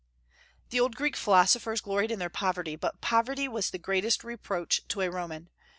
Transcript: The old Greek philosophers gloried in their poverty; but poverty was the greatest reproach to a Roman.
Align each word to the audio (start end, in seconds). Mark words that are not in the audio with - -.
The 0.71 0.79
old 0.79 0.95
Greek 0.95 1.15
philosophers 1.15 1.79
gloried 1.79 2.09
in 2.09 2.17
their 2.17 2.27
poverty; 2.31 2.75
but 2.75 3.01
poverty 3.01 3.47
was 3.47 3.69
the 3.69 3.77
greatest 3.77 4.23
reproach 4.23 4.81
to 4.87 5.01
a 5.01 5.11
Roman. 5.11 5.51